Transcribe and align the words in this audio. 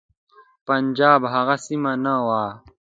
پنجاب 0.65 1.21
هغه 1.33 1.55
سیمه 1.65 1.93
نه 2.03 2.15
وه. 2.25 2.43